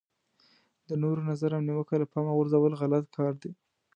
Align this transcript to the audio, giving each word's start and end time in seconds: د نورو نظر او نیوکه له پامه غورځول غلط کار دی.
د 0.89 0.91
نورو 1.03 1.21
نظر 1.29 1.49
او 1.57 1.65
نیوکه 1.67 1.95
له 2.01 2.05
پامه 2.11 2.31
غورځول 2.37 2.73
غلط 2.81 3.03
کار 3.17 3.33
دی. 3.41 3.51